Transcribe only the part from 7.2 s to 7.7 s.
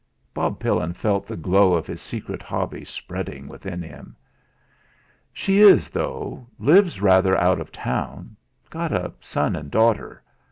out